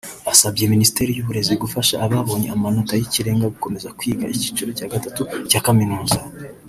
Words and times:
Asabye 0.31 0.63
Minisiteri 0.73 1.09
y’uburezi 1.13 1.53
gufasha 1.63 1.95
ababonye 2.05 2.47
amanota 2.55 2.93
y’ikirenga 2.95 3.51
gukomeza 3.53 3.93
kwiga 3.97 4.31
icyiciro 4.35 4.69
cya 4.77 4.89
Gatatu 4.93 5.21
cya 5.49 5.61
Kaminuza 5.65 6.19